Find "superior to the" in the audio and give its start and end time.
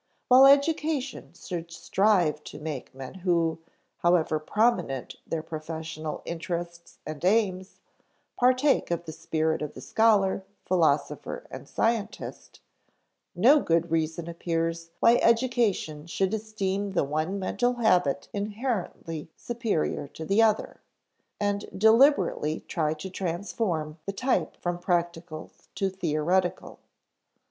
19.35-20.41